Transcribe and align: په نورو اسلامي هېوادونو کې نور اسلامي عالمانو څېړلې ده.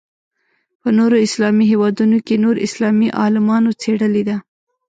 په 0.81 0.89
نورو 0.97 1.17
اسلامي 1.27 1.65
هېوادونو 1.71 2.17
کې 2.25 2.35
نور 2.43 2.55
اسلامي 2.67 3.07
عالمانو 3.21 3.77
څېړلې 3.81 4.23
ده. 4.29 4.37